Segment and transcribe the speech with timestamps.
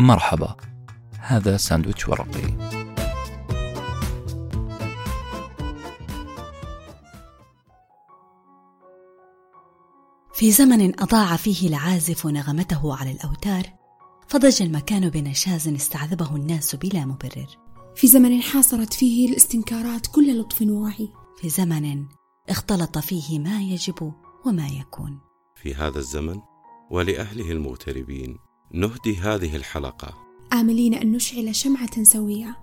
[0.00, 0.56] مرحبا.
[1.18, 2.70] هذا ساندويتش ورقي.
[10.34, 13.62] في زمن أضاع فيه العازف نغمته على الأوتار
[14.28, 17.58] فضج المكان بنشاز استعذبه الناس بلا مبرر.
[17.94, 21.08] في زمن حاصرت فيه الاستنكارات كل لطف ووعي.
[21.40, 22.04] في زمن
[22.48, 24.12] اختلط فيه ما يجب
[24.46, 25.20] وما يكون.
[25.56, 26.40] في هذا الزمن
[26.90, 30.14] ولأهله المغتربين نهدي هذه الحلقة.
[30.52, 32.56] آملين أن نشعل شمعة سوية.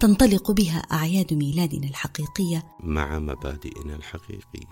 [0.00, 2.66] تنطلق بها أعياد ميلادنا الحقيقية.
[2.80, 4.66] مع مبادئنا الحقيقية.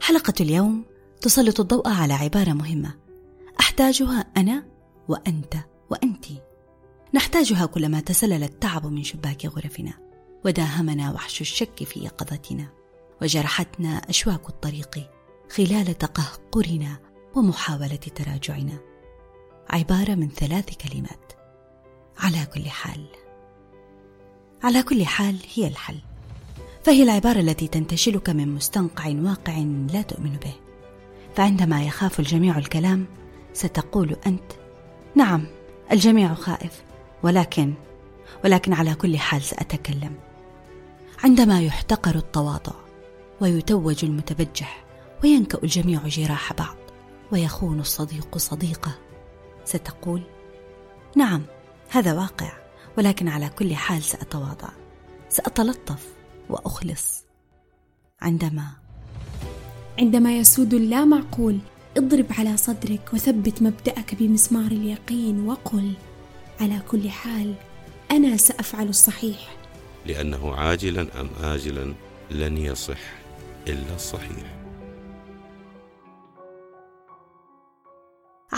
[0.00, 0.84] حلقة اليوم
[1.20, 2.94] تسلط الضوء على عبارة مهمة.
[3.60, 4.66] أحتاجها أنا
[5.08, 5.54] وأنت
[5.90, 6.26] وأنتِ.
[7.14, 9.92] نحتاجها كلما تسلل التعب من شباك غرفنا
[10.44, 12.68] وداهمنا وحش الشك في يقظتنا
[13.22, 15.17] وجرحتنا أشواك الطريق.
[15.50, 16.98] خلال تقهقرنا
[17.34, 18.78] ومحاولة تراجعنا.
[19.70, 21.32] عبارة من ثلاث كلمات.
[22.18, 23.06] على كل حال.
[24.62, 25.98] على كل حال هي الحل.
[26.84, 29.58] فهي العبارة التي تنتشلك من مستنقع واقع
[29.92, 30.54] لا تؤمن به.
[31.36, 33.06] فعندما يخاف الجميع الكلام
[33.52, 34.52] ستقول أنت
[35.14, 35.46] نعم
[35.92, 36.82] الجميع خائف
[37.22, 37.74] ولكن
[38.44, 40.14] ولكن على كل حال سأتكلم.
[41.24, 42.72] عندما يحتقر التواضع
[43.40, 44.87] ويتوج المتبجح
[45.24, 46.76] وينكأ الجميع جراح بعض
[47.32, 48.98] ويخون الصديق صديقه.
[49.64, 50.22] ستقول
[51.16, 51.42] نعم
[51.90, 52.52] هذا واقع
[52.98, 54.68] ولكن على كل حال سأتواضع
[55.28, 56.06] سأتلطف
[56.48, 57.24] وأخلص.
[58.20, 58.66] عندما
[59.98, 61.58] عندما يسود اللا معقول
[61.96, 65.92] اضرب على صدرك وثبت مبدأك بمسمار اليقين وقل
[66.60, 67.54] على كل حال
[68.10, 69.56] أنا سأفعل الصحيح.
[70.06, 71.94] لأنه عاجلا أم آجلا
[72.30, 72.98] لن يصح
[73.68, 74.57] إلا الصحيح.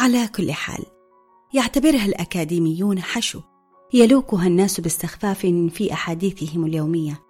[0.00, 0.84] على كل حال.
[1.52, 3.40] يعتبرها الأكاديميون حشو.
[3.94, 7.22] يلوكها الناس باستخفاف في أحاديثهم اليومية.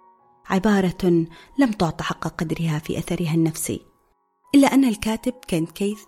[0.49, 1.25] عبارة
[1.57, 3.81] لم تعط حق قدرها في أثرها النفسي.
[4.55, 5.99] إلا أن الكاتب كينت كيث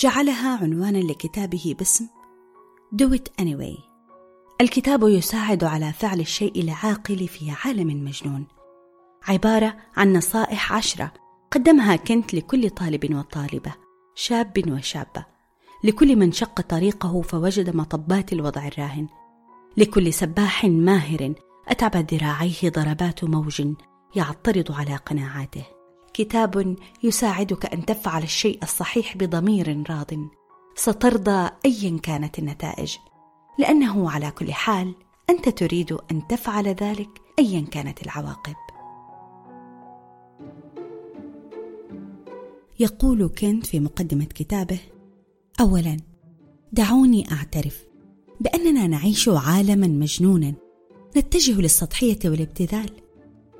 [0.00, 2.06] جعلها عنوانا لكتابه باسم
[2.94, 3.80] Do It Anyway.
[4.60, 8.46] الكتاب يساعد على فعل الشيء العاقل في عالم مجنون.
[9.28, 11.12] عبارة عن نصائح عشرة
[11.50, 13.74] قدمها كنت لكل طالب وطالبة
[14.14, 15.37] شاب وشابة.
[15.84, 19.06] لكل من شق طريقه فوجد مطبات الوضع الراهن.
[19.76, 21.34] لكل سباح ماهر
[21.68, 23.62] أتعب ذراعيه ضربات موج
[24.16, 25.64] يعترض على قناعاته.
[26.14, 30.10] كتاب يساعدك أن تفعل الشيء الصحيح بضمير راض.
[30.74, 32.96] سترضى أيا كانت النتائج.
[33.58, 34.94] لأنه على كل حال
[35.30, 38.54] أنت تريد أن تفعل ذلك أيا كانت العواقب.
[42.80, 44.78] يقول كنت في مقدمة كتابه
[45.60, 45.96] أولا
[46.72, 47.84] دعوني أعترف
[48.40, 50.54] بأننا نعيش عالما مجنونا
[51.16, 52.90] نتجه للسطحية والابتذال.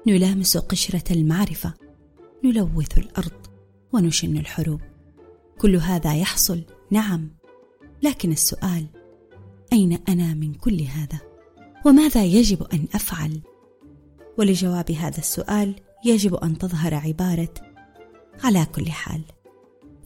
[0.07, 1.75] نلامس قشرة المعرفة
[2.45, 3.47] نلوث الأرض
[3.93, 4.81] ونشن الحروب.
[5.59, 7.31] كل هذا يحصل نعم
[8.03, 8.87] لكن السؤال
[9.73, 11.21] أين أنا من كل هذا؟
[11.87, 13.41] وماذا يجب أن أفعل؟
[14.39, 17.55] ولجواب هذا السؤال يجب أن تظهر عبارة
[18.45, 19.23] على كل حال.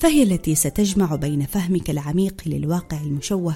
[0.02, 3.54] فهي التي ستجمع بين فهمك العميق للواقع المشوه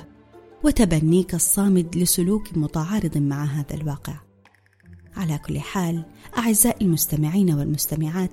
[0.64, 4.14] وتبنيك الصامد لسلوك متعارض مع هذا الواقع
[5.16, 6.04] على كل حال
[6.38, 8.30] أعزائي المستمعين والمستمعات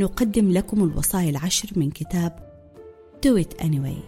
[0.00, 2.52] نقدم لكم الوصايا العشر من كتاب
[3.26, 4.02] Do It Anyway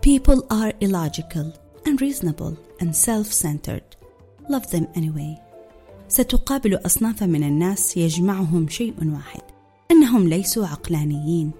[0.00, 1.52] People are illogical,
[1.86, 3.96] unreasonable, and self-centered.
[4.48, 5.38] Love them anyway.
[6.08, 9.51] ستقابل أصنافا من الناس يجمعهم شيء واحد
[9.92, 11.50] أنهم ليسوا عقلانيين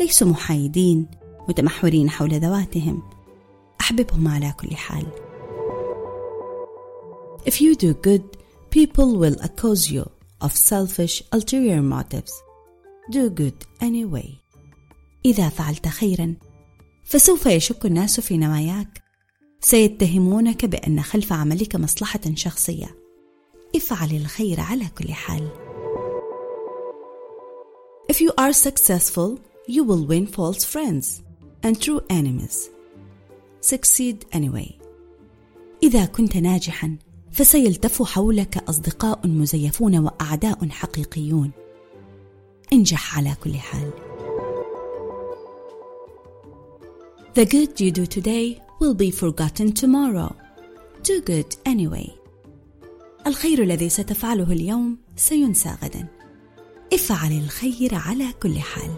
[0.00, 1.06] ليسوا محايدين
[1.48, 3.02] متمحورين حول ذواتهم.
[3.80, 5.06] أحببهم على كل حال.
[7.46, 8.22] If you do good,
[8.70, 10.04] people will accuse you
[10.40, 12.32] of selfish ulterior motives.
[13.10, 14.28] Do good anyway.
[15.24, 16.34] إذا فعلت خيرا
[17.04, 19.02] فسوف يشك الناس في نواياك.
[19.60, 22.96] سيتهمونك بأن خلف عملك مصلحة شخصية.
[23.76, 25.48] افعل الخير على كل حال.
[28.12, 29.30] If you are successful,
[29.74, 31.22] you will win false friends
[31.62, 32.68] and true enemies.
[33.60, 34.78] Succeed anyway.
[35.82, 36.96] إذا كنت ناجحا
[37.30, 41.50] فسيلتف حولك أصدقاء مزيفون وأعداء حقيقيون.
[42.72, 43.92] انجح على كل حال.
[47.34, 50.36] The good you do today will be forgotten tomorrow.
[51.02, 52.10] Do good anyway.
[53.26, 56.21] الخير الذي ستفعله اليوم سينسى غدا.
[56.92, 58.96] افعل الخير على كل حال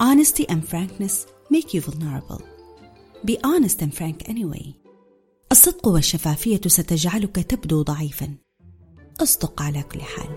[0.00, 2.42] Honesty and frankness make you vulnerable.
[3.24, 4.74] Be honest and frank anyway.
[5.52, 8.34] الصدق والشفافية ستجعلك تبدو ضعيفا.
[9.20, 10.28] اصدق على كل حال.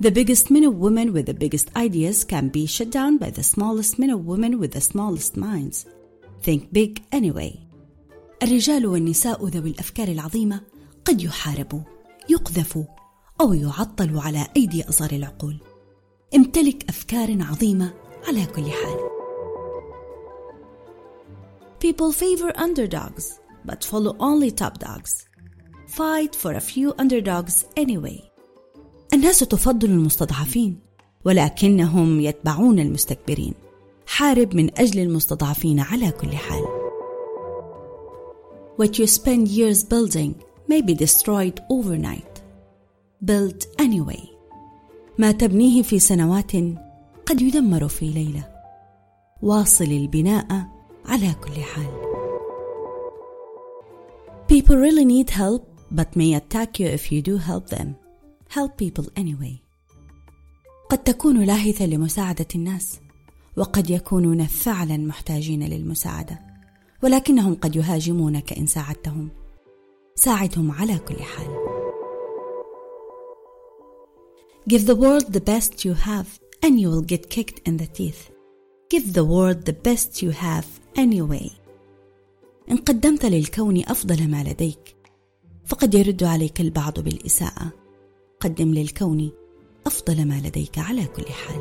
[0.00, 3.42] The biggest men of women with the biggest ideas can be shut down by the
[3.42, 5.86] smallest men of women with the smallest minds.
[6.42, 7.58] Think big anyway.
[8.42, 10.71] الرجال والنساء ذوي الأفكار العظيمة
[11.04, 11.80] قد يحاربوا
[12.30, 12.84] يقذفوا
[13.40, 15.60] أو يعطلوا على أيدي اصغر العقول
[16.34, 17.94] امتلك أفكار عظيمة
[18.28, 19.12] على كل حال
[21.80, 25.26] People favor underdogs but follow only top dogs.
[25.86, 28.20] Fight for a few underdogs anyway.
[29.12, 30.80] الناس تفضل المستضعفين
[31.24, 33.54] ولكنهم يتبعون المستكبرين.
[34.06, 36.64] حارب من أجل المستضعفين على كل حال.
[38.76, 40.34] What you spend years building
[40.72, 42.34] may be destroyed overnight.
[43.24, 44.28] Build anyway.
[45.18, 46.52] ما تبنيه في سنوات
[47.26, 48.48] قد يدمر في ليلة.
[49.42, 50.68] واصل البناء
[51.06, 51.92] على كل حال.
[54.48, 57.94] People really need help but may attack you if you do help them.
[58.48, 59.62] Help people anyway.
[60.90, 63.00] قد تكون لاهثا لمساعدة الناس
[63.56, 66.40] وقد يكونون فعلا محتاجين للمساعدة
[67.02, 69.41] ولكنهم قد يهاجمونك إن ساعدتهم
[70.14, 71.62] ساعدهم على كل حال
[74.68, 78.30] Give the world the best you have and you will get kicked in the teeth.
[78.88, 80.66] Give the world the best you have
[80.96, 81.50] anyway.
[82.70, 84.96] إن قدمت للكون أفضل ما لديك
[85.64, 87.72] فقد يرد عليك البعض بالإساءة.
[88.40, 89.30] قدم للكون
[89.86, 91.60] أفضل ما لديك على كل حال.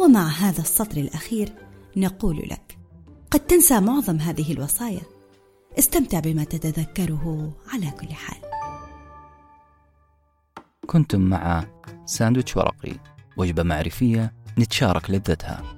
[0.00, 1.52] ومع هذا السطر الأخير
[1.96, 2.78] نقول لك
[3.30, 5.17] قد تنسى معظم هذه الوصايا
[5.78, 8.38] استمتع بما تتذكره على كل حال.
[10.86, 11.64] كنتم مع
[12.06, 12.94] ساندويتش ورقي
[13.36, 15.77] وجبة معرفية نتشارك لذتها.